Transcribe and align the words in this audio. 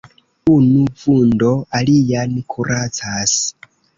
Unu 0.53 0.85
vundo 1.01 1.51
alian 1.79 2.33
kuracas. 2.55 3.37